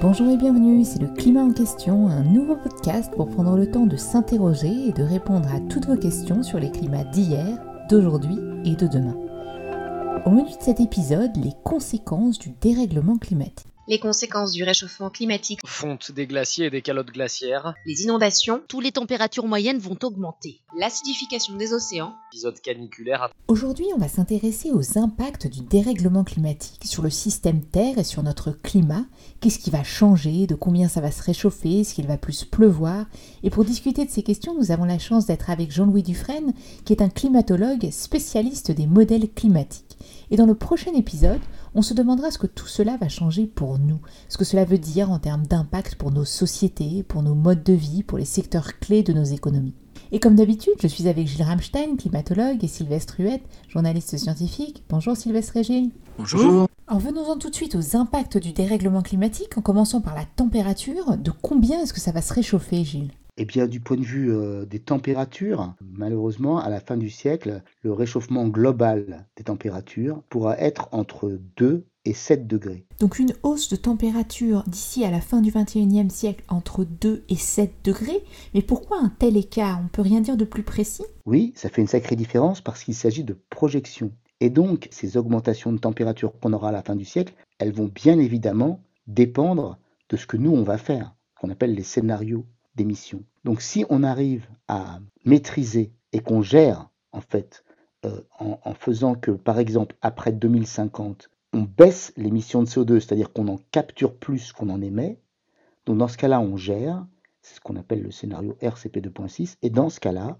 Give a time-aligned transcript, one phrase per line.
[0.00, 3.86] Bonjour et bienvenue, c'est le Climat en question, un nouveau podcast pour prendre le temps
[3.86, 7.58] de s'interroger et de répondre à toutes vos questions sur les climats d'hier,
[7.90, 9.16] d'aujourd'hui et de demain.
[10.24, 15.60] Au menu de cet épisode, les conséquences du dérèglement climatique les conséquences du réchauffement climatique,
[15.64, 20.60] fonte des glaciers et des calottes glaciaires, les inondations, tous les températures moyennes vont augmenter,
[20.78, 23.30] l'acidification des océans, épisode caniculaire.
[23.48, 28.22] Aujourd'hui, on va s'intéresser aux impacts du dérèglement climatique sur le système Terre et sur
[28.22, 29.06] notre climat.
[29.40, 33.06] Qu'est-ce qui va changer, de combien ça va se réchauffer, est-ce qu'il va plus pleuvoir?
[33.42, 36.52] Et pour discuter de ces questions, nous avons la chance d'être avec Jean-Louis Dufresne,
[36.84, 39.96] qui est un climatologue spécialiste des modèles climatiques.
[40.30, 41.40] Et dans le prochain épisode,
[41.78, 44.78] on se demandera ce que tout cela va changer pour nous, ce que cela veut
[44.78, 48.80] dire en termes d'impact pour nos sociétés, pour nos modes de vie, pour les secteurs
[48.80, 49.76] clés de nos économies.
[50.10, 54.82] Et comme d'habitude, je suis avec Gilles Ramstein, climatologue, et Sylvestre Huette, journaliste scientifique.
[54.88, 55.92] Bonjour Sylvestre et Gilles.
[56.18, 56.66] Bonjour.
[56.88, 61.16] Alors venons-en tout de suite aux impacts du dérèglement climatique, en commençant par la température.
[61.16, 63.12] De combien est-ce que ça va se réchauffer, Gilles?
[63.40, 67.62] Eh bien, du point de vue euh, des températures, malheureusement, à la fin du siècle,
[67.82, 72.84] le réchauffement global des températures pourra être entre 2 et 7 degrés.
[72.98, 77.36] Donc une hausse de température d'ici à la fin du 21e siècle entre 2 et
[77.36, 78.24] 7 degrés.
[78.54, 79.78] Mais pourquoi un tel écart?
[79.80, 81.04] On ne peut rien dire de plus précis?
[81.24, 84.10] Oui, ça fait une sacrée différence parce qu'il s'agit de projections.
[84.40, 87.90] Et donc, ces augmentations de température qu'on aura à la fin du siècle, elles vont
[87.92, 89.78] bien évidemment dépendre
[90.08, 92.46] de ce que nous, on va faire, qu'on appelle les scénarios
[93.44, 97.64] Donc si on arrive à maîtriser et qu'on gère en fait
[98.04, 103.48] euh, en, faisant que par exemple après 2050 on baisse l'émission de CO2, c'est-à-dire qu'on
[103.48, 105.18] en capture plus qu'on en émet,
[105.86, 107.06] donc dans ce cas-là on gère,
[107.40, 110.38] c'est ce qu'on appelle le scénario RCP 2.6, et dans ce cas-là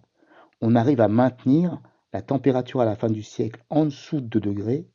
[0.61, 1.81] on arrive à maintenir
[2.13, 4.87] la température à la fin du siècle en dessous de 2 degrés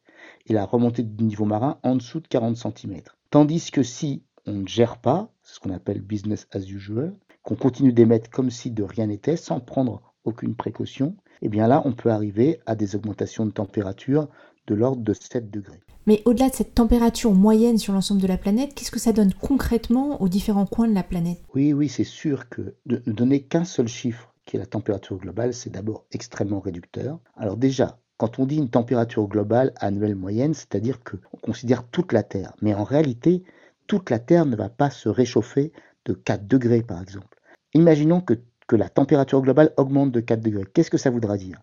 [0.45, 3.01] et la remontée du niveau marin en dessous de 40 cm.
[3.29, 7.55] Tandis que si on ne gère pas, c'est ce qu'on appelle business as usual, qu'on
[7.55, 11.81] continue d'émettre comme si de rien n'était, sans prendre aucune précaution, et eh bien là,
[11.85, 14.29] on peut arriver à des augmentations de température
[14.67, 15.81] de l'ordre de 7 degrés.
[16.05, 19.33] Mais au-delà de cette température moyenne sur l'ensemble de la planète, qu'est-ce que ça donne
[19.33, 21.41] concrètement aux différents coins de la planète?
[21.53, 25.17] Oui, oui, c'est sûr que de ne donner qu'un seul chiffre, qui est la température
[25.17, 27.19] globale, c'est d'abord extrêmement réducteur.
[27.35, 32.23] Alors déjà, quand on dit une température globale annuelle moyenne, c'est-à-dire qu'on considère toute la
[32.23, 32.53] Terre.
[32.61, 33.43] Mais en réalité,
[33.87, 35.71] toute la Terre ne va pas se réchauffer
[36.05, 37.39] de 4 degrés, par exemple.
[37.73, 38.35] Imaginons que,
[38.71, 40.65] la température globale augmente de 4 degrés.
[40.73, 41.61] Qu'est-ce que ça voudra dire?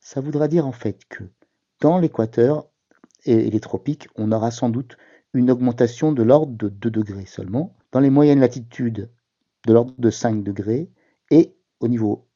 [0.00, 1.22] Ça voudra dire en fait que
[1.80, 2.66] dans l'équateur
[3.24, 4.96] et les tropiques, on aura sans doute
[5.34, 7.76] une augmentation de l'ordre de 2 degrés seulement.
[7.92, 9.08] Dans les moyennes latitudes,
[9.66, 10.90] de l'ordre de 5 degrés.
[11.30, 12.26] Et au niveau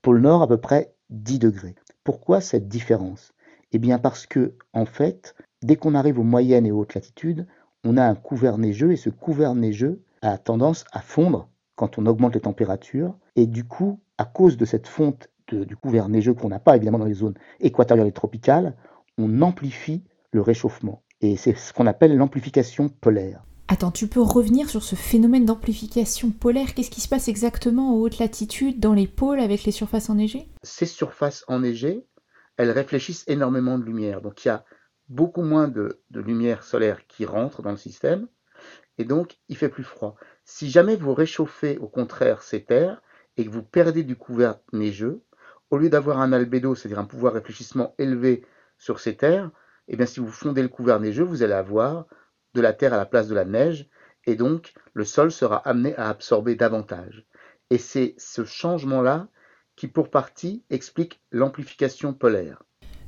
[0.00, 1.74] pôle Nord, à peu près 10 degrés.
[2.04, 3.32] Pourquoi cette différence?
[3.72, 7.46] Eh bien parce que, en fait, dès qu'on arrive aux moyennes et hautes latitudes,
[7.84, 12.06] on a un couvert neigeux et ce couvert neigeux a tendance à fondre quand on
[12.06, 13.16] augmente les températures.
[13.36, 16.98] Et du coup, à cause de cette fonte du couvert neigeux qu'on n'a pas évidemment
[16.98, 18.76] dans les zones équatoriales et tropicales,
[19.18, 21.02] on amplifie le réchauffement.
[21.20, 23.44] Et c'est ce qu'on appelle l'amplification polaire.
[23.68, 26.74] Attends, tu peux revenir sur ce phénomène d'amplification polaire?
[26.74, 30.48] Qu'est-ce qui se passe exactement aux hautes latitudes, dans les pôles, avec les surfaces enneigées?
[30.62, 32.06] Ces surfaces enneigées,
[32.56, 34.20] elles réfléchissent énormément de lumière.
[34.20, 34.64] Donc il y a
[35.08, 38.26] beaucoup moins de, lumière solaire qui rentre dans le système,
[38.98, 40.16] et donc il fait plus froid.
[40.44, 43.02] Si jamais vous réchauffez au contraire ces terres
[43.36, 45.22] et que vous perdez du couvert neigeux,
[45.70, 48.44] au lieu d'avoir un albédo, c'est-à-dire un pouvoir réfléchissement élevé
[48.78, 49.50] sur ces terres,
[49.88, 52.06] eh bien si vous fondez le couvert neigeux, vous allez avoir
[52.54, 53.88] de la terre à la place de la neige,
[54.26, 57.26] et donc le sol sera amené à absorber davantage.
[57.70, 59.28] Et c'est ce changement-là
[59.76, 62.62] qui, pour partie, explique l'amplification polaire.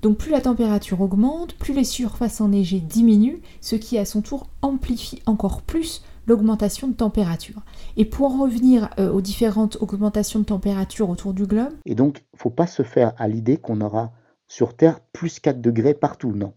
[0.04, 4.48] Donc plus la température augmente, plus les surfaces enneigées diminuent, ce qui à son tour
[4.60, 7.62] amplifie encore plus l'augmentation de température.
[7.96, 11.72] Et pour en revenir euh, aux différentes augmentations de température autour du globe.
[11.86, 14.12] Et donc, il faut pas se faire à l'idée qu'on aura
[14.46, 16.52] sur Terre plus 4 degrés partout, non.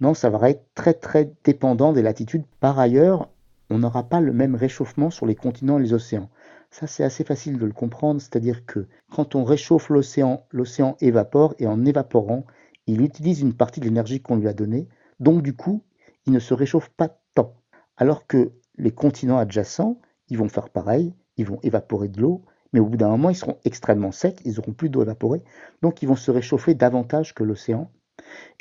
[0.00, 2.42] Non, ça va être très très dépendant des latitudes.
[2.58, 3.28] Par ailleurs,
[3.70, 6.28] on n'aura pas le même réchauffement sur les continents et les océans.
[6.72, 11.54] Ça, c'est assez facile de le comprendre, c'est-à-dire que quand on réchauffe l'océan, l'océan évapore,
[11.60, 12.44] et en évaporant,
[12.90, 14.88] il utilise une partie de l'énergie qu'on lui a donnée,
[15.18, 15.84] donc du coup,
[16.26, 17.54] il ne se réchauffe pas tant.
[17.96, 22.42] Alors que les continents adjacents, ils vont faire pareil, ils vont évaporer de l'eau,
[22.72, 25.42] mais au bout d'un moment, ils seront extrêmement secs, ils n'auront plus d'eau évaporée,
[25.82, 27.90] donc ils vont se réchauffer davantage que l'océan.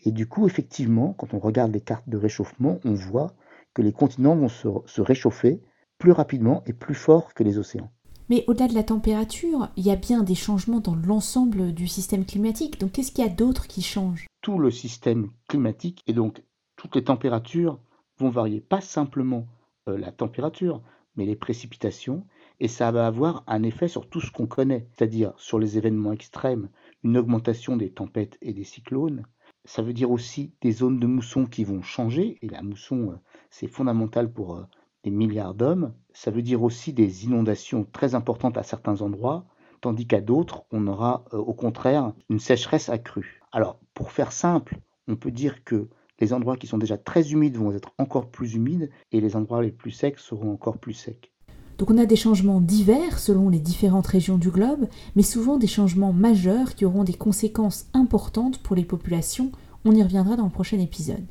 [0.03, 3.33] Et du coup, effectivement, quand on regarde les cartes de réchauffement, on voit
[3.73, 5.61] que les continents vont se, réchauffer
[5.97, 7.91] plus rapidement et plus fort que les océans.
[8.29, 12.25] Mais au-delà de la température, il y a bien des changements dans l'ensemble du système
[12.25, 12.79] climatique.
[12.79, 14.27] Donc qu'est-ce qu'il y a d'autre qui change?
[14.41, 16.43] Tout le système climatique et donc
[16.75, 17.79] toutes les températures
[18.19, 19.47] vont varier, pas simplement
[19.87, 20.81] euh, la température,
[21.15, 22.25] mais les précipitations,
[22.59, 26.13] et ça va avoir un effet sur tout ce qu'on connaît, c'est-à-dire sur les événements
[26.13, 26.69] extrêmes,
[27.03, 29.25] une augmentation des tempêtes et des cyclones.
[29.65, 33.15] Ça veut dire aussi des zones de mousson qui vont changer, et la mousson, euh,
[33.49, 34.63] c'est fondamental pour euh,
[35.03, 35.93] des milliards d'hommes.
[36.13, 39.45] Ça veut dire aussi des inondations très importantes à certains endroits,
[39.81, 43.41] tandis qu'à d'autres, on aura au contraire une sécheresse accrue.
[43.51, 47.57] Alors, pour faire simple, on peut dire que les endroits qui sont déjà très humides
[47.57, 51.31] vont être encore plus humides et les endroits les plus secs seront encore plus secs.
[51.77, 55.65] Donc on a des changements divers selon les différentes régions du globe, mais souvent des
[55.65, 59.51] changements majeurs qui auront des conséquences importantes pour les populations.
[59.85, 61.25] On y reviendra dans le prochain épisode.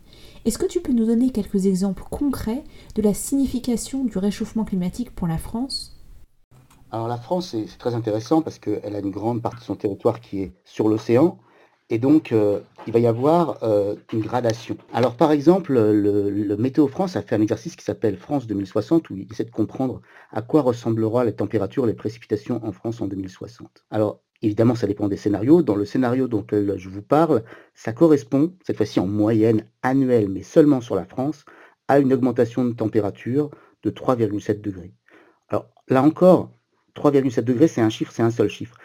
[0.46, 2.64] Est-ce que tu peux nous donner quelques exemples concrets
[2.94, 5.94] de la signification du réchauffement climatique pour la France?
[6.90, 10.20] Alors la France, c'est très intéressant parce qu'elle a une grande partie de son territoire
[10.20, 11.38] qui est sur l'océan.
[11.90, 14.76] Et donc, euh, il va y avoir euh, une gradation.
[14.92, 19.16] Alors, par exemple, le, Météo France a fait un exercice qui s'appelle France 2060, où
[19.16, 23.84] il essaie de comprendre à quoi ressemblera les températures, les précipitations en France en 2060.
[23.90, 25.62] Alors, évidemment, ça dépend des scénarios.
[25.62, 27.42] Dans le scénario dont je vous parle,
[27.74, 31.44] ça correspond, cette fois-ci en moyenne annuelle, mais seulement sur la France,
[31.88, 33.50] à une augmentation de température
[33.82, 34.92] de 3,7 degrés.
[35.48, 36.52] Alors, là encore,
[36.94, 38.76] 3,7 degrés, c'est un chiffre, c'est un seul chiffre.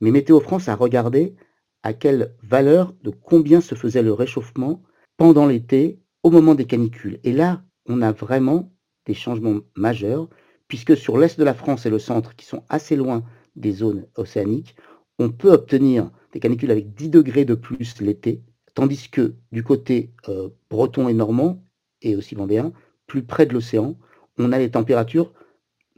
[0.00, 1.34] Mais Météo France a regardé
[1.82, 4.82] à quelle valeur, de combien se faisait le réchauffement
[5.16, 7.18] pendant l'été, au moment des canicules.
[7.24, 8.72] Et là, on a vraiment
[9.06, 10.28] des changements majeurs,
[10.68, 13.24] puisque sur l'est de la France et le centre, qui sont assez loin
[13.56, 14.76] des zones océaniques,
[15.18, 18.42] on peut obtenir des canicules avec 10 degrés de plus l'été,
[18.74, 21.62] tandis que du côté euh, breton et normand,
[22.00, 22.72] et aussi vendéen,
[23.06, 23.96] plus près de l'océan,
[24.38, 25.32] on a des températures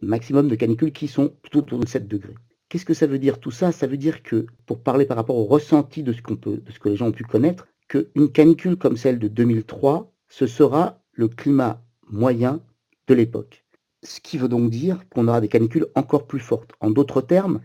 [0.02, 2.34] maximum de canicules qui sont plutôt autour de 7 degrés.
[2.68, 3.72] Qu'est-ce que ça veut dire tout ça?
[3.72, 6.88] Ça veut dire que, pour parler par rapport au ressenti de ce, de ce que
[6.88, 11.82] les gens ont pu connaître, qu'une canicule comme celle de 2003, ce sera le climat
[12.08, 12.60] moyen
[13.06, 13.64] de l'époque.
[14.02, 16.72] Ce qui veut donc dire qu'on aura des canicules encore plus fortes.
[16.80, 17.60] En d'autres termes,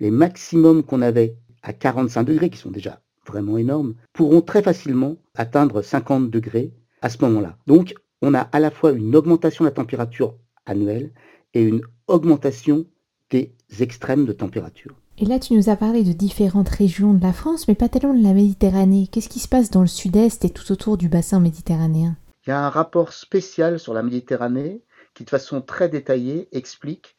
[0.00, 5.16] les maximums qu'on avait à 45 degrés, qui sont déjà vraiment énormes, pourront très facilement
[5.34, 6.72] atteindre 50 degrés
[7.02, 7.56] à ce moment-là.
[7.66, 10.34] Donc, on a à la fois une augmentation de la température
[10.66, 11.12] annuelle
[11.54, 12.86] et une augmentation
[13.30, 14.94] des extrêmes de température.
[15.18, 18.14] Et là, tu nous as parlé de différentes régions de la France, mais pas tellement
[18.14, 19.08] de la Méditerranée.
[19.10, 22.16] Qu'est-ce qui se passe dans le sud-est et tout autour du bassin méditerranéen?
[22.46, 24.82] Il y a un rapport spécial sur la Méditerranée
[25.14, 27.16] qui, de façon très détaillée, explique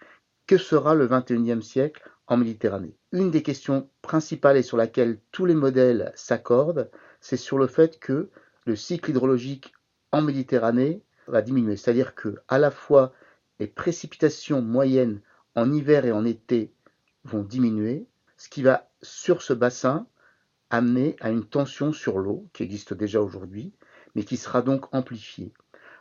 [0.47, 2.95] que sera le 21e siècle en Méditerranée.
[3.11, 6.89] Une des questions principales et sur laquelle tous les modèles s'accordent,
[7.19, 8.29] c'est sur le fait que
[8.65, 9.73] le cycle hydrologique
[10.11, 11.75] en Méditerranée va diminuer.
[11.75, 13.13] C'est-à-dire que à la fois
[13.59, 15.21] les précipitations moyennes
[15.55, 16.71] en hiver et en été
[17.25, 18.05] vont diminuer,
[18.37, 20.07] ce qui va sur ce bassin
[20.69, 23.73] amener à une tension sur l'eau qui existe déjà aujourd'hui,
[24.13, 25.51] mais qui sera donc amplifiée.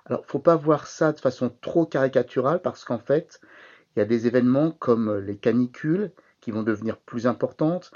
[0.05, 3.41] Alors, faut pas voir ça de façon trop caricaturale parce qu'en fait,
[3.99, 7.91] il y a des événements comme les canicules qui vont devenir plus importantes,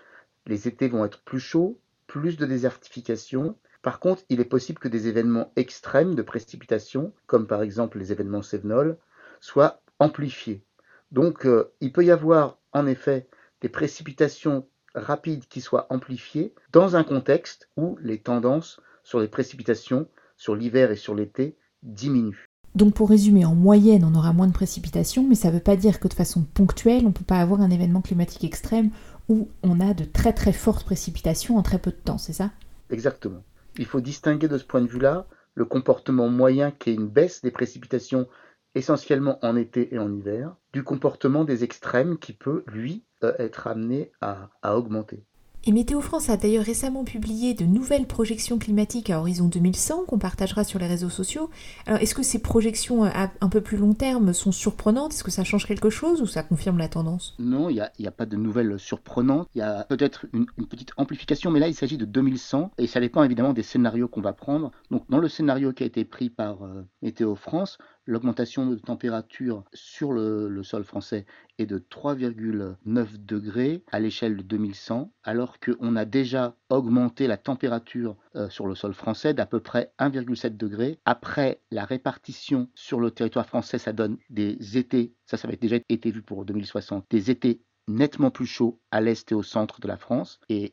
[0.46, 1.78] les étés vont être plus chauds,
[2.08, 3.56] plus de désertification.
[3.82, 8.10] Par contre, il est possible que des événements extrêmes de précipitation, comme par exemple les
[8.10, 8.98] événements sévenols,
[9.38, 10.64] soient amplifiés.
[11.12, 13.28] Donc euh, il peut y avoir en effet
[13.60, 14.66] des précipitations
[14.96, 20.90] rapides qui soient amplifiées dans un contexte où les tendances sur les précipitations sur l'hiver
[20.90, 22.48] et sur l'été diminuent.
[22.74, 25.76] Donc pour résumer, en moyenne, on aura moins de précipitations, mais ça ne veut pas
[25.76, 28.90] dire que de façon ponctuelle, on ne peut pas avoir un événement climatique extrême
[29.28, 32.50] où on a de très très fortes précipitations en très peu de temps, c'est ça?
[32.90, 33.42] Exactement.
[33.78, 37.42] Il faut distinguer de ce point de vue-là le comportement moyen qui est une baisse
[37.42, 38.26] des précipitations
[38.74, 43.66] essentiellement en été et en hiver, du comportement des extrêmes qui peut, lui, euh, être
[43.66, 45.24] amené à, augmenter.
[45.64, 50.18] Et Météo France a d'ailleurs récemment publié de nouvelles projections climatiques à horizon 2100 qu'on
[50.18, 51.50] partagera sur les réseaux sociaux.
[51.86, 55.12] Alors est-ce que ces projections à un peu plus long terme sont surprenantes?
[55.12, 57.36] Est-ce que ça change quelque chose ou ça confirme la tendance?
[57.38, 59.46] Non, il n'y a, pas de nouvelles surprenantes.
[59.54, 62.88] Il y a peut-être une, une, petite amplification, mais là il s'agit de 2100 et
[62.88, 64.72] ça dépend évidemment des scénarios qu'on va prendre.
[64.90, 69.64] Donc dans le scénario qui a été pris par euh, Météo France, l'augmentation de température
[69.72, 71.26] sur le, sol français
[71.58, 78.16] est de 3,9 degrés à l'échelle de 2100, alors qu'on a déjà augmenté la température
[78.36, 80.98] euh, sur le sol français d'à peu près 1,7 degrés.
[81.04, 85.76] Après la répartition sur le territoire français, ça donne des étés, ça, ça va déjà
[85.88, 89.88] été vu pour 2060, des étés nettement plus chauds à l'est et au centre de
[89.88, 90.72] la France, et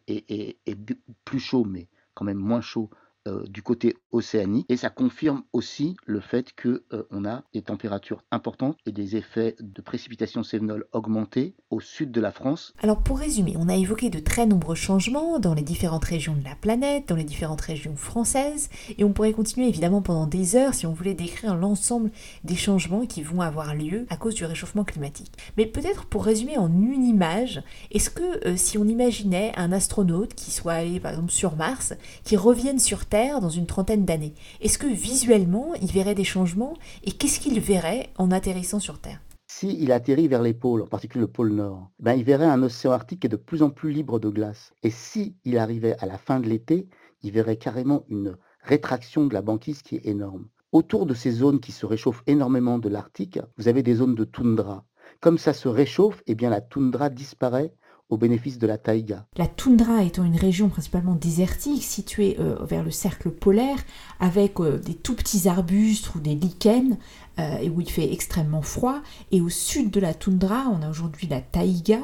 [1.26, 2.90] plus chauds, mais quand même moins chauds
[3.28, 7.62] euh, du côté océanique et ça confirme aussi le fait que euh, on a des
[7.62, 12.74] températures importantes et des effets de précipitations sévenoles augmentés au sud de la France.
[12.82, 16.44] Alors pour résumer, on a évoqué de très nombreux changements dans les différentes régions de
[16.46, 20.74] la planète, dans les différentes régions françaises et on pourrait continuer évidemment pendant des heures
[20.74, 22.12] si on voulait décrire l'ensemble
[22.46, 25.34] des changements qui vont avoir lieu à cause du réchauffement climatique.
[25.58, 27.62] Mais peut-être pour résumer en une image,
[27.92, 31.94] est-ce que euh, si on imaginait un astronaute qui soit allé par exemple sur Mars,
[32.24, 36.76] qui revienne sur Terre dans une trentaine d'années, est-ce que visuellement il verrait des changements
[37.04, 39.20] et qu'est-ce qu'il verrait en atterrissant sur Terre?
[39.48, 42.92] S'il atterrit vers les pôles, en particulier le pôle Nord, ben il verrait un océan
[42.92, 44.74] arctique qui est de plus en plus libre de glace.
[44.84, 46.88] Et s'il arrivait à la fin de l'été,
[47.24, 50.48] il verrait carrément une rétraction de la banquise qui est énorme.
[50.72, 54.24] Autour de ces zones qui se réchauffent énormément de l'Arctique, vous avez des zones de
[54.24, 54.86] toundra.
[55.20, 57.74] Comme ça se réchauffe, eh bien la toundra disparaît
[58.10, 59.26] au bénéfice de la taïga.
[59.38, 63.78] La toundra étant une région principalement désertique située euh, vers le cercle polaire
[64.20, 66.98] avec euh, des tout petits arbustes ou des lichens
[67.40, 69.02] euh, et où il fait extrêmement froid.
[69.32, 72.00] Et au sud de la toundra, on a aujourd'hui la taïga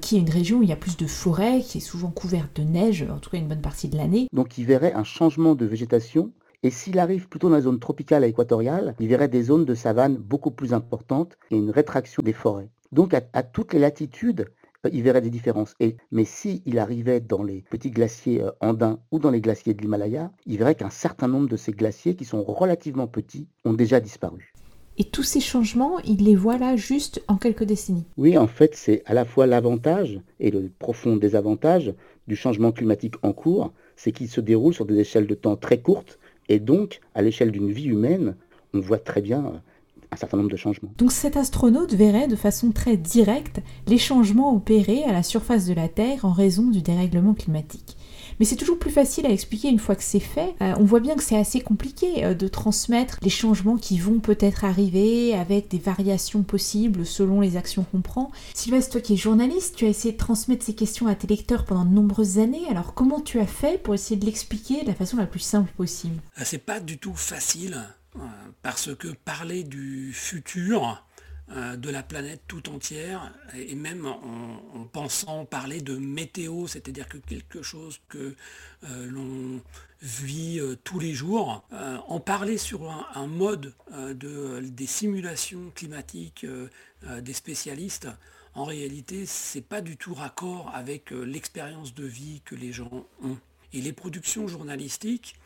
[0.00, 2.60] qui est une région où il y a plus de forêt, qui est souvent couverte
[2.60, 4.28] de neige, en tout cas une bonne partie de l'année.
[4.32, 6.32] Donc il verrait un changement de végétation
[6.62, 9.74] et s'il arrive plutôt dans la zone tropicale à équatoriale, il verrait des zones de
[9.74, 12.70] savane beaucoup plus importantes et une rétraction des forêts.
[12.92, 14.46] Donc à, à toutes les latitudes,
[14.92, 15.74] il verrait des différences.
[15.80, 19.82] Et, mais s'il arrivait dans les petits glaciers euh, andins ou dans les glaciers de
[19.82, 24.00] l'Himalaya, il verrait qu'un certain nombre de ces glaciers, qui sont relativement petits, ont déjà
[24.00, 24.52] disparu.
[24.96, 28.06] Et tous ces changements, il les voit là juste en quelques décennies.
[28.16, 31.94] Oui, en fait, c'est à la fois l'avantage et le profond désavantage
[32.28, 35.80] du changement climatique en cours, c'est qu'il se déroule sur des échelles de temps très
[35.80, 38.36] courtes, et donc, à l'échelle d'une vie humaine,
[38.72, 39.58] on voit très bien euh,
[40.14, 40.92] un certain nombre de changements.
[40.98, 45.74] Donc cet astronaute verrait de façon très directe les changements opérés à la surface de
[45.74, 47.96] la Terre en raison du dérèglement climatique.
[48.38, 50.54] Mais c'est toujours plus facile à expliquer une fois que c'est fait.
[50.60, 54.18] Euh, on voit bien que c'est assez compliqué euh, de transmettre les changements qui vont
[54.18, 58.30] peut-être arriver avec des variations possibles selon les actions qu'on prend.
[58.54, 61.64] Sylvestre, toi qui es journaliste, tu as essayé de transmettre ces questions à tes lecteurs
[61.64, 62.66] pendant de nombreuses années.
[62.70, 65.72] Alors comment tu as fait pour essayer de l'expliquer de la façon la plus simple
[65.76, 66.20] possible?
[66.42, 67.84] C'est pas du tout facile
[68.62, 71.04] parce que parler du futur
[71.50, 77.18] euh, de la planète tout entière, et même en, pensant parler de météo, c'est-à-dire que
[77.18, 78.34] quelque chose que
[78.84, 79.60] euh, l'on
[80.00, 81.66] vit tous les jours,
[82.08, 86.46] en parler sur un, mode de, des simulations climatiques
[87.22, 88.08] des spécialistes,
[88.54, 93.38] en réalité, c'est pas du tout raccord avec l'expérience de vie que les gens ont.
[93.72, 95.36] Et les productions journalistiques,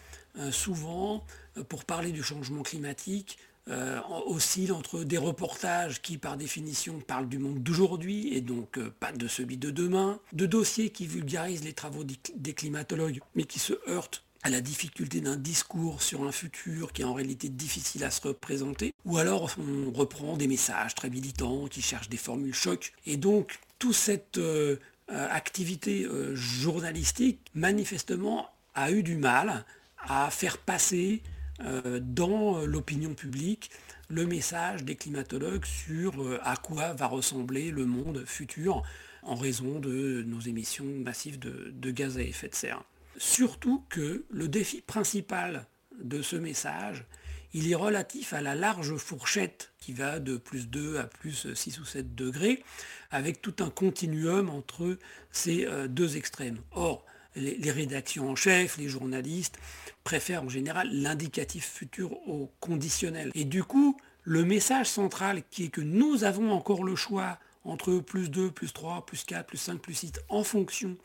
[0.50, 1.24] souvent,
[1.64, 3.38] pour parler du changement climatique
[3.70, 8.90] euh, oscille entre des reportages qui par définition parlent du monde d'aujourd'hui et donc euh,
[8.98, 13.58] pas de celui de demain, de dossiers qui vulgarisent les travaux des climatologues mais qui
[13.58, 18.04] se heurtent à la difficulté d'un discours sur un futur qui est en réalité difficile
[18.04, 22.54] à se représenter, ou alors on reprend des messages très militants qui cherchent des formules
[22.54, 24.76] chocs, et donc toute cette euh,
[25.08, 29.66] activité journalistique manifestement a eu du mal
[29.98, 33.70] à faire passer euh, dans l'opinion publique
[34.08, 38.82] le message des climatologues sur euh, à quoi va ressembler le monde futur
[39.22, 42.82] en raison de nos émissions massives de, gaz à effet de serre.
[43.18, 45.66] Surtout que le défi principal
[46.00, 47.04] de ce message,
[47.52, 51.80] il est relatif à la large fourchette qui va de plus 2 à plus 6
[51.80, 52.62] ou 7 degrés,
[53.10, 54.96] avec tout un continuum entre
[55.30, 56.60] ces euh, deux extrêmes.
[56.70, 57.04] Or,
[57.36, 59.58] les, rédactions en chef, les journalistes
[60.04, 63.30] préfèrent en général l'indicatif futur au conditionnel.
[63.34, 67.98] Et du coup, le message central qui est que nous avons encore le choix entre
[67.98, 70.96] plus 2, plus 3, plus 4, plus 5, plus 6, en fonction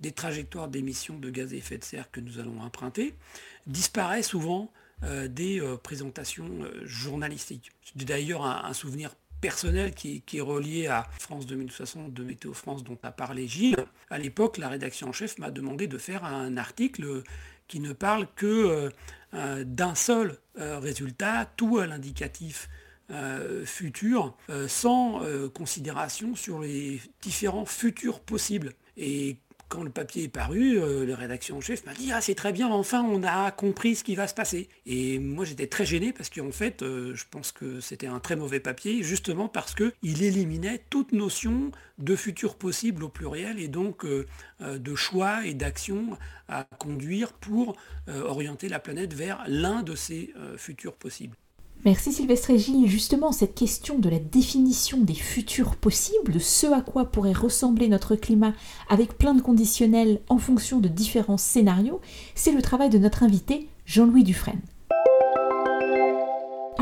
[0.00, 3.14] des trajectoires d'émissions de gaz à effet de serre que nous allons emprunter,
[3.66, 4.72] disparaît souvent
[5.04, 7.70] euh, des euh, présentations euh, journalistiques.
[7.96, 12.98] J'ai d'ailleurs un, souvenir personnel qui, est relié à France 2060 de Météo France dont
[13.02, 13.76] a parlé Gilles.
[14.10, 17.22] À l'époque, la rédaction en chef m'a demandé de faire un article
[17.68, 18.90] qui ne parle que euh,
[19.34, 22.68] euh, d'un seul euh, résultat, tout à l'indicatif
[23.64, 25.22] futur, sans
[25.54, 28.74] considération sur les différents futurs possibles.
[28.98, 32.34] Et quand le papier est paru, euh, le rédaction en chef m'a dit Ah, c'est
[32.34, 34.68] très bien, enfin, on a compris ce qui va se passer.
[34.86, 38.36] Et moi, j'étais très gêné parce qu'en fait, euh, je pense que c'était un très
[38.36, 44.04] mauvais papier, justement parce qu'il éliminait toute notion de futur possible au pluriel et donc
[44.04, 44.26] euh,
[44.60, 46.16] de choix et d'action
[46.48, 51.36] à conduire pour orienter la planète vers l'un de ces futurs possibles.
[51.84, 52.88] Merci Sylvestre Gilles.
[52.88, 57.88] Justement, cette question de la définition des futurs possibles, de ce à quoi pourrait ressembler
[57.88, 58.52] notre climat
[58.88, 62.00] avec plein de conditionnels en fonction de différents scénarios,
[62.34, 64.60] c'est le travail de notre invité Jean-Louis Dufresne.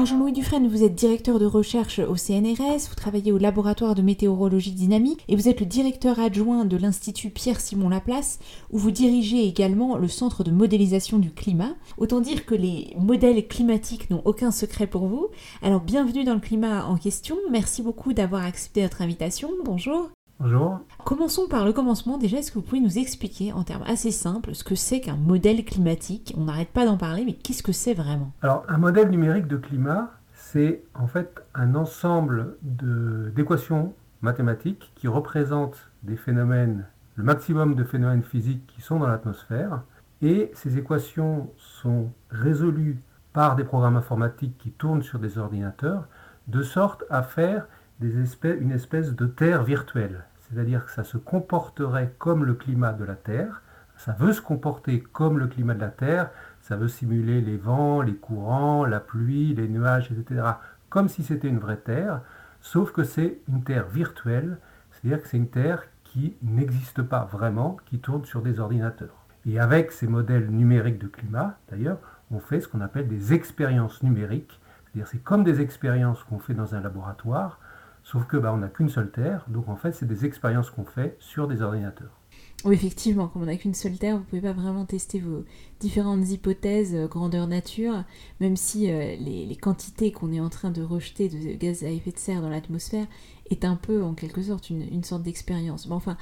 [0.04, 4.72] Jean-Louis Dufresne, vous êtes directeur de recherche au CNRS, vous travaillez au laboratoire de météorologie
[4.72, 8.38] dynamique et vous êtes le directeur adjoint de l'Institut Pierre-Simon Laplace
[8.70, 11.74] où vous dirigez également le centre de modélisation du climat.
[11.96, 15.28] Autant dire que les modèles climatiques n'ont aucun secret pour vous.
[15.62, 20.10] Alors bienvenue dans le climat en question, merci beaucoup d'avoir accepté notre invitation, bonjour.
[20.38, 20.80] Bonjour.
[21.04, 22.18] Commençons par le commencement.
[22.18, 25.16] Déjà, est-ce que vous pouvez nous expliquer en termes assez simples ce que c'est qu'un
[25.16, 26.34] modèle climatique?
[26.36, 28.32] On n'arrête pas d'en parler, mais qu'est-ce que c'est vraiment?
[28.42, 35.90] Alors, un modèle numérique de climat, c'est en fait un ensemble d'équations mathématiques qui représentent
[36.02, 39.84] des phénomènes, le maximum de phénomènes physiques qui sont dans l'atmosphère.
[40.20, 43.02] Et ces équations sont résolues
[43.32, 46.08] par des programmes informatiques qui tournent sur des ordinateurs,
[46.48, 47.66] de sorte à faire
[48.00, 50.24] une espèce de Terre virtuelle.
[50.48, 53.62] C'est-à-dire que ça se comporterait comme le climat de la Terre,
[53.96, 58.02] ça veut se comporter comme le climat de la Terre, ça veut simuler les vents,
[58.02, 60.42] les courants, la pluie, les nuages, etc.,
[60.88, 62.20] comme si c'était une vraie Terre,
[62.60, 64.58] sauf que c'est une Terre virtuelle,
[64.90, 69.26] c'est-à-dire que c'est une Terre qui n'existe pas vraiment, qui tourne sur des ordinateurs.
[69.46, 71.98] Et avec ces modèles numériques de climat, d'ailleurs,
[72.30, 76.54] on fait ce qu'on appelle des expériences numériques, c'est-à-dire c'est comme des expériences qu'on fait
[76.54, 77.58] dans un laboratoire,
[78.06, 80.84] Sauf que bah, on n'a qu'une seule Terre, donc en fait c'est des expériences qu'on
[80.84, 82.20] fait sur des ordinateurs.
[82.64, 85.44] Oui, effectivement, comme on n'a qu'une seule Terre, vous ne pouvez pas vraiment tester vos
[85.80, 88.04] différentes hypothèses euh, grandeur nature,
[88.38, 92.12] même si euh, les, quantités qu'on est en train de rejeter de gaz à effet
[92.12, 93.06] de serre dans l'atmosphère
[93.50, 95.88] est un peu en quelque sorte une, une sorte d'expérience.
[95.88, 96.16] Mais enfin,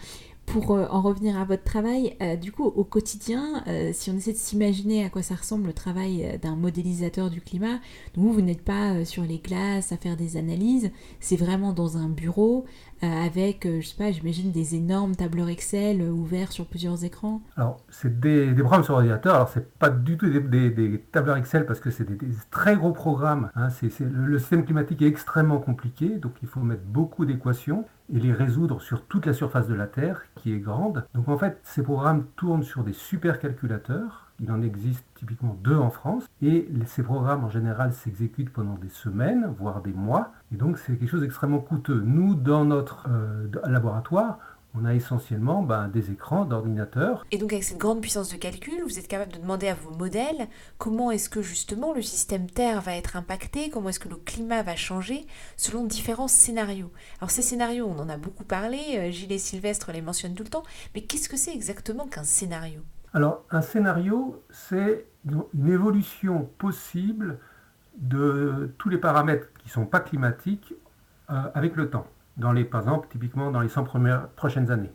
[0.47, 4.17] pour euh, en revenir à votre travail, euh, du coup, au quotidien, euh, si on
[4.17, 7.79] essaie de s'imaginer à quoi ça ressemble le travail d'un modélisateur du climat,
[8.17, 12.09] vous, vous n'êtes pas sur les glaces à faire des analyses, c'est vraiment dans un
[12.09, 12.65] bureau
[13.03, 17.43] avec, je sais pas, j'imagine des énormes tableurs Excel ouverts sur plusieurs écrans.
[17.55, 21.81] Alors, c'est des, programmes sur ordinateur, alors c'est pas du tout des, tableurs Excel parce
[21.81, 22.17] que c'est des,
[22.51, 23.51] très gros programmes.
[23.57, 23.69] Hein.
[24.01, 28.81] le système climatique est extrêmement compliqué, donc il faut mettre beaucoup d'équations et les résoudre
[28.81, 31.07] sur toute la surface de la Terre, qui est grande.
[31.15, 34.33] Donc en fait, ces programmes tournent sur des supercalculateurs.
[34.41, 36.27] Il en existe typiquement deux en France.
[36.43, 40.33] Et ces programmes, en général, s'exécutent pendant des semaines, voire des mois.
[40.53, 42.03] Et donc c'est quelque chose d'extrêmement coûteux.
[42.05, 44.39] Nous, dans notre euh, laboratoire,
[44.77, 47.25] on a essentiellement ben, des écrans d'ordinateur.
[47.31, 49.91] Et donc avec cette grande puissance de calcul, vous êtes capable de demander à vos
[49.97, 54.17] modèles comment est-ce que justement le système Terre va être impacté, comment est-ce que le
[54.17, 56.91] climat va changer selon différents scénarios.
[57.21, 60.45] Alors ces scénarios, on en a beaucoup parlé, euh, Gilles et Sylvestre les mentionnent tout
[60.45, 62.81] le temps, mais qu'est-ce que c'est exactement qu'un scénario?
[63.13, 67.39] Alors un scénario, c'est une évolution possible
[67.97, 70.75] de tous les paramètres qui ne sont pas climatiques
[71.31, 74.93] euh, avec le temps dans les, par exemple, typiquement dans les 100 premières, prochaines années.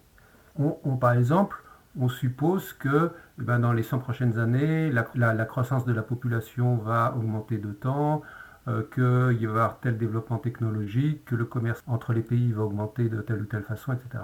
[0.99, 1.63] Par exemple,
[1.99, 6.75] on suppose que eh ben, dans les 100 prochaines années, la, croissance de la population
[6.77, 8.21] va augmenter de temps,
[8.67, 12.63] euh, qu'il va y avoir tel développement technologique, que le commerce entre les pays va
[12.63, 14.23] augmenter de telle ou telle façon, etc.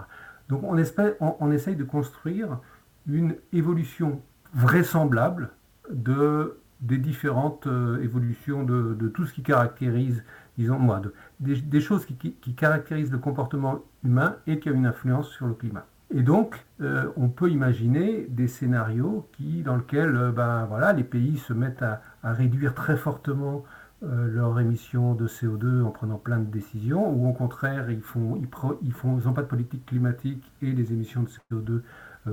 [0.49, 2.60] Donc on, espère, on, essaye de construire
[3.08, 4.21] une évolution
[4.54, 5.49] vraisemblable
[5.89, 10.23] de, des différentes euh, évolutions de, de, tout ce qui caractérise
[10.57, 11.01] disons moi,
[11.39, 15.85] des, choses qui, caractérisent le comportement humain et qui ont une influence sur le climat.
[16.13, 21.37] Et donc, euh, on peut imaginer des scénarios dans lesquels euh, ben, voilà, les pays
[21.37, 23.63] se mettent à, réduire très fortement
[24.03, 28.35] euh, leur émission de CO2 en prenant plein de décisions, ou au contraire, ils n'ont
[28.35, 28.47] ils,
[28.83, 31.81] ils pas de politique climatique et les émissions de CO2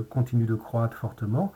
[0.09, 1.53] continuent de croître fortement.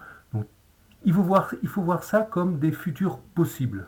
[1.07, 3.87] Donc, il faut voir, il faut voir ça comme des futurs possibles.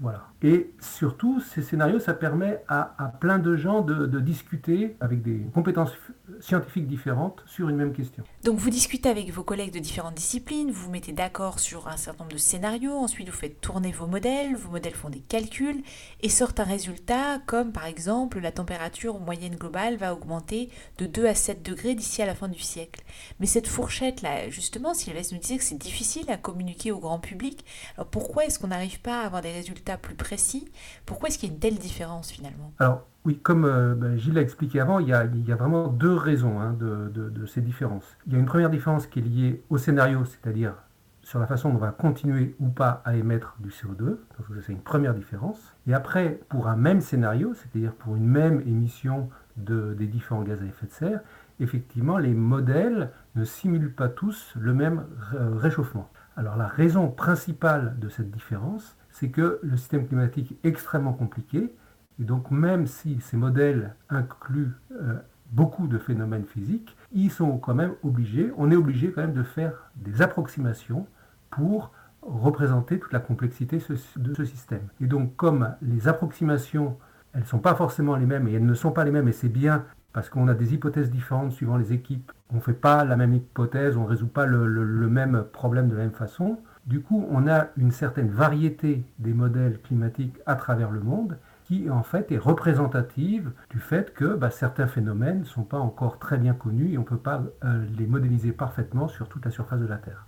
[0.00, 0.28] Voilà.
[0.42, 5.92] Et surtout, ces scénarios, ça permet à, plein de gens de, discuter avec des compétences
[6.40, 8.24] scientifiques différentes sur une même question.
[8.44, 11.96] Donc vous discutez avec vos collègues de différentes disciplines, vous vous mettez d'accord sur un
[11.96, 15.82] certain nombre de scénarios, ensuite vous faites tourner vos modèles, vos modèles font des calculs
[16.22, 21.26] et sortent un résultat comme par exemple la température moyenne globale va augmenter de 2
[21.26, 23.02] à 7 degrés d'ici à la fin du siècle.
[23.40, 27.64] Mais cette fourchette-là, justement, Sylvestre nous disait que c'est difficile à communiquer au grand public,
[27.96, 30.68] alors pourquoi est-ce qu'on n'arrive pas à avoir des résultats plus précis?
[31.04, 32.72] Pourquoi est-ce qu'il y a une telle différence finalement?
[32.78, 36.60] Alors oui, comme euh, ben, Gilles l'a expliqué avant, il y, a, vraiment deux raisons
[36.60, 38.16] hein, de, ces différences.
[38.26, 40.74] Il y a une première différence qui est liée au scénario, c'est-à-dire
[41.22, 43.98] sur la façon dont on va continuer ou pas à émettre du CO2.
[43.98, 44.18] Donc
[44.64, 45.74] c'est une première différence.
[45.88, 50.66] Et après, pour un même scénario, c'est-à-dire pour une même émission des différents gaz à
[50.66, 51.20] effet de serre,
[51.58, 56.08] effectivement, les modèles ne simulent pas tous le même réchauffement.
[56.36, 61.74] Alors la raison principale de cette différence, c'est que le système climatique est extrêmement compliqué.
[62.20, 65.18] Et donc même si ces modèles incluent euh,
[65.52, 69.42] beaucoup de phénomènes physiques, ils sont quand même obligés, on est obligé quand même de
[69.42, 71.06] faire des approximations
[71.50, 73.80] pour représenter toute la complexité
[74.16, 74.82] de ce système.
[75.00, 76.96] Et donc comme les approximations,
[77.32, 79.32] elles ne sont pas forcément les mêmes, et elles ne sont pas les mêmes, et
[79.32, 83.04] c'est bien parce qu'on a des hypothèses différentes suivant les équipes, on ne fait pas
[83.04, 86.58] la même hypothèse, on ne résout pas le, le même problème de la même façon,
[86.86, 91.90] du coup on a une certaine variété des modèles climatiques à travers le monde, qui
[91.90, 96.38] en fait est représentative du fait que bah, certains phénomènes ne sont pas encore très
[96.38, 99.80] bien connus et on ne peut pas euh, les modéliser parfaitement sur toute la surface
[99.80, 100.26] de la Terre.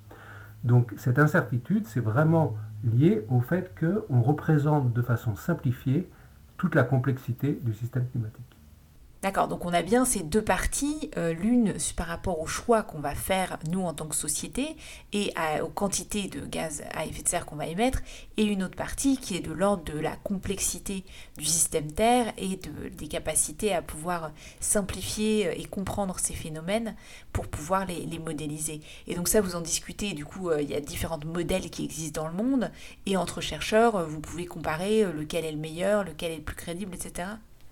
[0.65, 6.11] Donc cette incertitude, c'est vraiment lié au fait qu'on représente de façon simplifiée
[6.57, 8.48] toute la complexité du système climatique.
[9.29, 13.01] D'accord, donc on a bien ces deux parties, euh, l'une par rapport au choix qu'on
[13.01, 14.75] va faire nous en tant que société
[15.13, 18.01] et aux quantités de gaz à effet de serre qu'on va émettre,
[18.39, 21.05] et une autre partie qui est de l'ordre de la complexité
[21.37, 26.97] du système Terre et de, des capacités à pouvoir simplifier euh, et comprendre ces phénomènes
[27.35, 28.81] pour pouvoir les, modéliser.
[29.09, 31.85] Et donc ça, vous en discutez, du coup, euh, il y a différents modèles qui
[31.85, 32.71] existent dans le monde,
[33.05, 36.95] et entre chercheurs, vous pouvez comparer lequel est le meilleur, lequel est le plus crédible,
[36.95, 37.29] etc.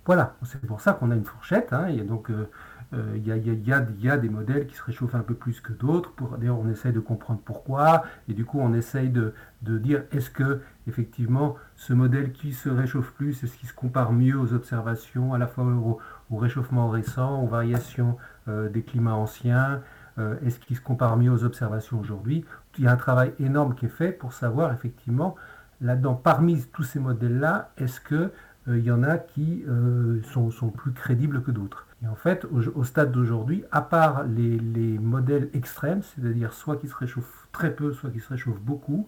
[0.07, 1.75] Voilà, c'est pour ça qu'on a une fourchette.
[1.89, 2.49] Et donc, euh,
[2.93, 3.31] euh, il y,
[3.73, 6.13] a, des modèles qui se réchauffent un peu plus que d'autres.
[6.37, 8.05] D'ailleurs, on essaye de comprendre pourquoi.
[8.29, 13.11] Et du coup, on essaye de, dire est-ce que, effectivement, ce modèle qui se réchauffe
[13.11, 17.47] plus, est-ce qu'il se compare mieux aux observations, à la fois au, réchauffement récent, aux
[17.47, 18.15] variations
[18.47, 19.81] euh, des climats anciens
[20.17, 22.45] Est-ce qu'il se compare mieux aux observations aujourd'hui?
[22.77, 25.35] Il y a un travail énorme qui est fait pour savoir, effectivement,
[25.81, 28.29] là-dedans, parmi tous ces modèles-là, est-ce que euh,
[28.75, 31.87] il y en a qui euh, sont, plus crédibles que d'autres.
[32.03, 36.95] Et en fait, au, stade d'aujourd'hui, à part les, modèles extrêmes, c'est-à-dire soit qui se
[36.95, 39.07] réchauffent très peu, soit qui se réchauffent beaucoup,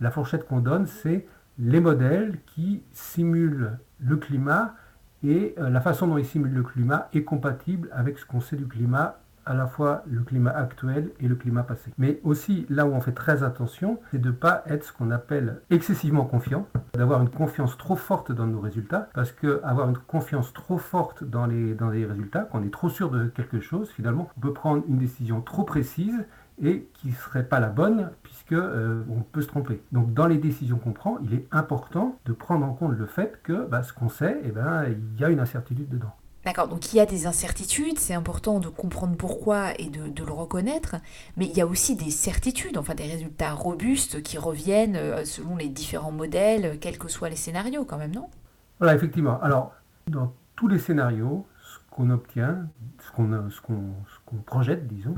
[0.00, 1.26] la fourchette qu'on donne, c'est
[1.58, 4.74] les modèles qui simulent le climat
[5.22, 8.56] et euh, la façon dont ils simulent le climat est compatible avec ce qu'on sait
[8.56, 11.92] du climat à la fois le climat actuel et le climat passé.
[11.98, 15.10] Mais aussi, là où on fait très attention, c'est de ne pas être ce qu'on
[15.10, 19.98] appelle excessivement confiant, d'avoir une confiance trop forte dans nos résultats, parce que avoir une
[19.98, 23.90] confiance trop forte dans les, dans résultats, quand on est trop sûr de quelque chose,
[23.90, 26.24] finalement, on peut prendre une décision trop précise
[26.62, 29.82] et qui ne serait pas la bonne puisque euh, on peut se tromper.
[29.92, 33.40] Donc dans les décisions qu'on prend, il est important de prendre en compte le fait
[33.42, 36.14] que bah, ce qu'on sait, eh ben, il y a une incertitude dedans.
[36.44, 40.32] D'accord, donc il y a des incertitudes, c'est important de comprendre pourquoi et de, le
[40.32, 40.96] reconnaître,
[41.36, 45.56] mais il y a aussi des certitudes, enfin des résultats robustes qui reviennent euh, selon
[45.56, 48.30] les différents modèles, quels que soient les scénarios quand même, non?
[48.78, 49.38] Voilà, effectivement.
[49.42, 49.74] Alors,
[50.06, 52.68] dans tous les scénarios, ce qu'on obtient,
[53.00, 55.16] ce qu'on projette, disons,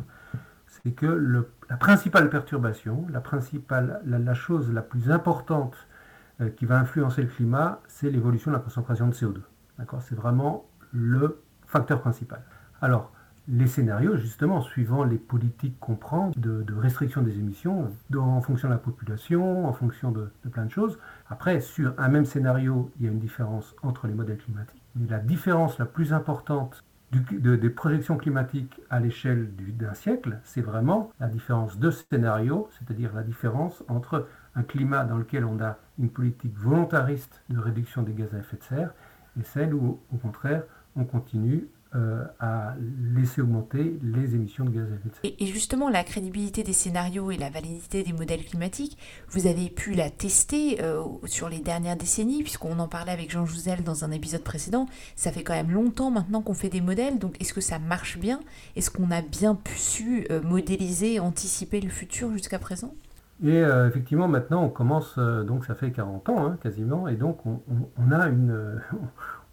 [0.66, 5.76] c'est que la principale perturbation, la principale, la, chose la plus importante
[6.40, 9.36] euh, qui va influencer le climat, c'est l'évolution de la concentration de CO2.
[9.78, 10.02] D'accord?
[10.02, 12.42] C'est vraiment le facteur principal.
[12.80, 13.12] Alors,
[13.48, 18.72] les scénarios, justement, suivant les politiques qu'on prend de, restriction des émissions, en fonction de
[18.72, 20.98] la population, en fonction de, plein de choses.
[21.28, 24.82] Après, sur un même scénario, il y a une différence entre les modèles climatiques.
[24.94, 31.12] Mais la différence la plus importante des projections climatiques à l'échelle d'un siècle, c'est vraiment
[31.20, 36.08] la différence de scénario, c'est-à-dire la différence entre un climat dans lequel on a une
[36.08, 38.94] politique volontariste de réduction des gaz à effet de serre
[39.38, 40.62] et celle où, au contraire,
[40.96, 42.74] on continue euh, à
[43.14, 45.32] laisser augmenter les émissions de gaz à effet de serre.
[45.38, 48.96] Et, justement, la crédibilité des scénarios et la validité des modèles climatiques,
[49.28, 53.44] vous avez pu la tester euh, sur les dernières décennies, puisqu'on en parlait avec Jean
[53.44, 54.86] Jouzel dans un épisode précédent.
[55.16, 58.16] Ça fait quand même longtemps maintenant qu'on fait des modèles, donc est-ce que ça marche
[58.16, 58.40] bien?
[58.74, 62.94] Est-ce qu'on a bien pu su euh, modéliser, anticiper le futur jusqu'à présent?
[63.44, 67.60] Et effectivement, maintenant, on commence, donc ça fait 40 ans hein, quasiment, et donc on,
[67.98, 68.78] on a une,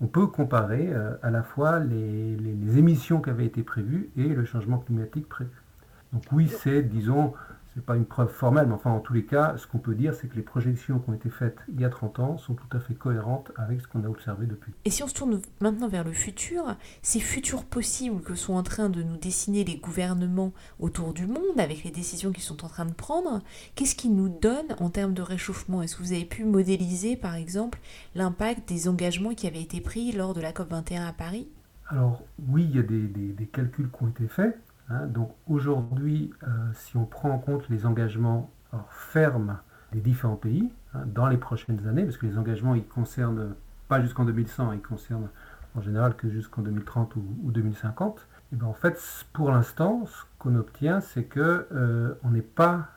[0.01, 4.45] on peut comparer euh, à la fois les, émissions qui avaient été prévues et le
[4.45, 5.51] changement climatique prévu.
[6.13, 7.33] Donc oui, c'est, disons,
[7.79, 10.13] c'est pas une preuve formelle, mais enfin en tous les cas, ce qu'on peut dire,
[10.13, 12.67] c'est que les projections qui ont été faites il y a 30 ans sont tout
[12.75, 14.73] à fait cohérentes avec ce qu'on a observé depuis.
[14.83, 18.63] Et si on se tourne maintenant vers le futur, ces futurs possibles que sont en
[18.63, 22.67] train de nous dessiner les gouvernements autour du monde, avec les décisions qu'ils sont en
[22.67, 23.39] train de prendre,
[23.75, 25.81] qu'est-ce qu'ils nous donnent en termes de réchauffement?
[25.81, 27.79] Est-ce que vous avez pu modéliser, par exemple,
[28.13, 31.47] l'impact des engagements qui avaient été pris lors de la COP21 à Paris?
[31.87, 34.59] Alors oui, il y a des calculs qui ont été faits.
[34.89, 38.49] Hein, donc aujourd'hui, euh, si on prend en compte les engagements
[38.89, 39.57] fermes
[39.91, 43.55] des différents pays hein, dans les prochaines années, parce que les engagements ils concernent
[43.87, 45.29] pas jusqu'en 2100, ils concernent
[45.75, 48.99] en général que jusqu'en 2030 ou, 2050, et bien en fait
[49.33, 52.87] pour l'instant ce qu'on obtient c'est que euh, on n'est pas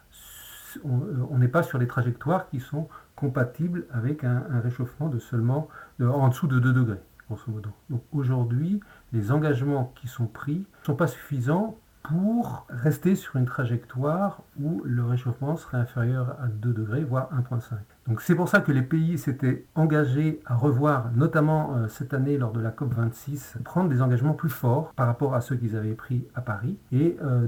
[0.84, 5.68] on n'est pas sur les trajectoires qui sont compatibles avec un, réchauffement de seulement
[6.00, 7.68] en dessous de 2 degrés, grosso modo.
[7.90, 8.80] Donc aujourd'hui,
[9.12, 14.82] les engagements qui sont pris ne sont pas suffisants pour rester sur une trajectoire où
[14.84, 17.74] le réchauffement serait inférieur à 2 degrés, voire 1,5.
[18.08, 22.38] Donc c'est pour ça que les pays s'étaient engagés à revoir, notamment euh, cette année
[22.38, 25.94] lors de la COP26, prendre des engagements plus forts par rapport à ceux qu'ils avaient
[25.94, 27.46] pris à Paris et euh,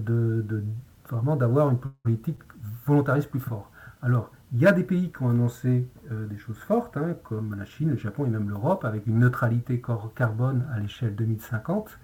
[1.11, 2.39] vraiment d'avoir une politique
[2.87, 3.71] volontariste plus forte.
[4.03, 7.57] Alors, il y a des pays qui ont annoncé euh, des choses fortes, hein, comme
[7.59, 9.83] la Chine, le Japon et même l'Europe, avec une neutralité
[10.15, 11.99] carbone à l'échelle 2050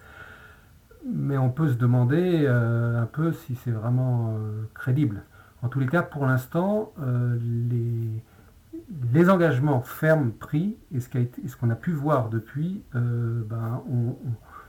[1.06, 5.22] mais on peut se demander euh, un peu si c'est vraiment euh, crédible.
[5.62, 7.38] En tous les cas, pour l'instant, euh,
[9.12, 11.08] les, engagements fermes pris et ce
[11.56, 14.16] qu'on a, pu voir depuis, ben, on,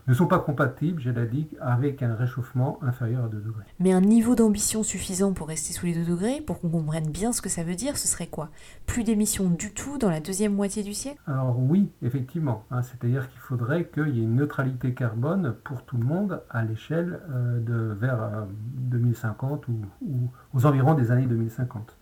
[0.07, 3.63] ne sont pas compatibles, j'ai dit, avec un réchauffement inférieur à 2 degrés.
[3.79, 7.31] Mais un niveau d'ambition suffisant pour rester sous les 2 degrés, pour qu'on comprenne bien
[7.31, 8.49] ce que ça veut dire, ce serait quoi?
[8.85, 11.19] Plus d'émissions du tout dans la deuxième moitié du siècle?
[11.27, 12.65] Alors oui, effectivement.
[12.71, 16.63] Hein, c'est-à-dire qu'il faudrait qu'il y ait une neutralité carbone pour tout le monde à
[16.63, 21.97] l'échelle euh, de vers 2050 euh, ou, aux environs des années 2050.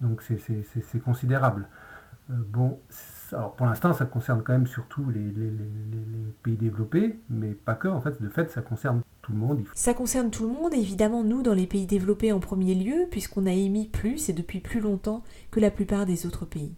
[0.00, 1.68] Donc c'est considérable.
[2.30, 2.78] Euh, bon,
[3.32, 5.32] alors pour l'instant, ça concerne quand même surtout les,
[6.42, 9.64] pays développés, mais pas que, en fait, de fait, ça concerne tout le monde.
[9.74, 13.46] Ça concerne tout le monde, évidemment, nous, dans les pays développés en premier lieu, puisqu'on
[13.46, 16.74] a émis plus et depuis plus longtemps que la plupart des autres pays.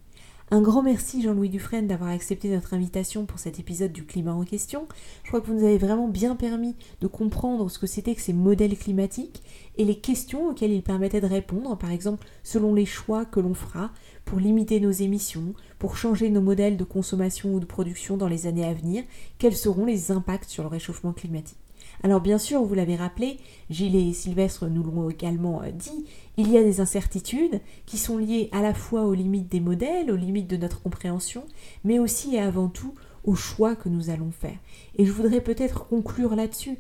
[0.53, 4.45] Un grand merci Jean-Louis Dufresne d'avoir accepté notre invitation pour cet épisode du climat en
[4.45, 4.87] question.
[5.23, 8.21] Je crois que vous nous avez vraiment bien permis de comprendre ce que c'était que
[8.21, 9.43] ces modèles climatiques
[9.79, 13.55] et les questions auxquelles ils permettaient de répondre, par exemple selon les choix que l'on
[13.55, 13.93] fera
[14.27, 18.47] pour limiter nos émissions, pour changer nos modèles de consommation ou de production dans les
[18.47, 19.05] années à venir,
[19.39, 21.57] quels seront les impacts sur le réchauffement climatique.
[22.03, 23.39] Alors bien sûr, vous l'avez rappelé,
[23.71, 26.05] Gilles et Sylvestre nous l'ont également euh, dit,
[26.37, 30.11] il y a des incertitudes qui sont liées à la fois aux limites des modèles,
[30.11, 31.45] aux limites de notre compréhension,
[31.85, 34.59] mais aussi et avant tout aux choix que nous allons faire.
[34.97, 36.79] Et je voudrais peut-être conclure là-dessus.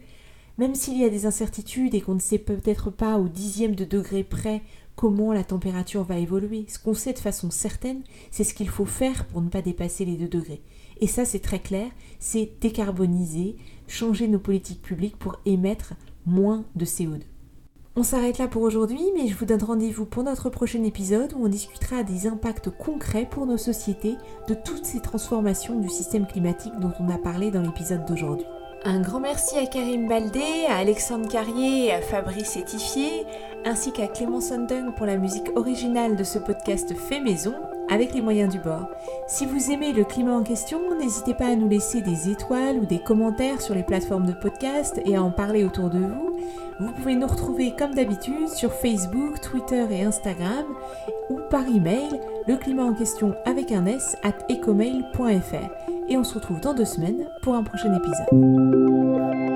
[0.58, 3.84] Même s'il y a des incertitudes et qu'on ne sait peut-être pas au dixième de
[3.84, 4.62] degré près
[4.96, 8.84] comment la température va évoluer, ce qu'on sait de façon certaine, c'est ce qu'il faut
[8.84, 10.60] faire pour ne pas dépasser les 2 degrés.
[11.00, 13.56] Et ça, c'est très clair, c'est décarboniser,
[13.88, 15.94] changer nos politiques publiques pour émettre
[16.26, 17.22] moins de CO2.
[17.94, 21.44] On s'arrête là pour aujourd'hui, mais je vous donne rendez-vous pour notre prochain épisode où
[21.44, 24.16] on discutera des impacts concrets pour nos sociétés
[24.48, 28.46] de toutes ces transformations du système climatique dont on a parlé dans l'épisode d'aujourd'hui.
[28.84, 33.26] Un grand merci à Karim Baldé, à Alexandre Carrier et à Fabrice Étifier,
[33.66, 37.54] ainsi qu'à Clément Sondung pour la musique originale de ce podcast fait maison
[37.90, 38.88] avec les moyens du bord.
[39.28, 42.86] Si vous aimez le climat en question, n'hésitez pas à nous laisser des étoiles ou
[42.86, 46.36] des commentaires sur les plateformes de podcast et à en parler autour de vous.
[46.82, 50.64] Vous pouvez nous retrouver comme d'habitude sur Facebook, Twitter et Instagram
[51.30, 52.08] ou par email
[52.48, 55.70] le climat en question avec un s at ecomail.fr.
[56.08, 59.51] Et on se retrouve dans deux semaines pour un prochain épisode.